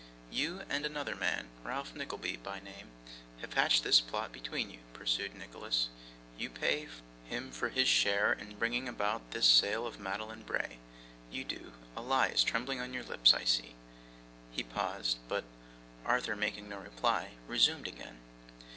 [0.31, 2.89] 'You and another man, Ralph Nickleby by name,
[3.41, 5.89] have hatched this plot between you,' pursued Nicholas.
[6.39, 6.87] 'You pay
[7.27, 10.79] him for his share in bringing about this sale of Madeline Bray.
[11.29, 11.73] You do.
[11.95, 13.75] A lie is trembling on your lips, I see.'
[14.51, 15.43] He paused; but,
[16.03, 18.21] Arthur making no reply, resumed again.